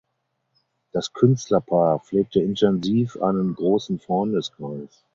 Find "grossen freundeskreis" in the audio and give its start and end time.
3.53-5.05